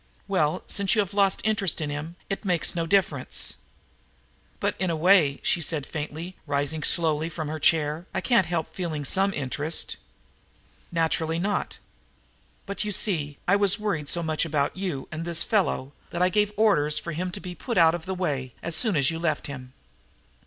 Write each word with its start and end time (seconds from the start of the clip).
"Well, 0.27 0.63
since 0.65 0.95
you 0.95 1.01
have 1.01 1.13
lost 1.13 1.41
interest 1.43 1.79
in 1.79 1.91
him, 1.91 2.15
it 2.27 2.43
makes 2.43 2.73
no 2.73 2.87
difference." 2.87 3.53
"But 4.59 4.73
in 4.79 4.89
a 4.89 4.95
way," 4.95 5.39
she 5.43 5.61
said 5.61 5.85
faintly, 5.85 6.35
rising 6.47 6.81
slowly 6.81 7.29
from 7.29 7.49
her 7.49 7.59
chair, 7.59 8.07
"I 8.11 8.19
can't 8.19 8.47
help 8.47 8.73
feeling 8.73 9.05
some 9.05 9.31
interest." 9.31 9.97
"Naturally 10.91 11.37
not. 11.37 11.77
But, 12.65 12.83
you 12.83 12.91
see, 12.91 13.37
I 13.47 13.55
was 13.55 13.77
worried 13.77 14.09
so 14.09 14.23
much 14.23 14.43
about 14.43 14.75
you 14.75 15.07
and 15.11 15.23
this 15.23 15.43
foolish 15.43 15.51
fellow 15.51 15.93
that 16.09 16.23
I 16.23 16.29
gave 16.29 16.51
orders 16.57 16.97
for 16.97 17.11
him 17.11 17.29
to 17.33 17.39
be 17.39 17.53
put 17.53 17.77
out 17.77 17.93
of 17.93 18.07
the 18.07 18.15
way, 18.15 18.55
as 18.63 18.75
soon 18.75 18.95
as 18.95 19.11
you 19.11 19.19
left 19.19 19.45
him." 19.45 19.71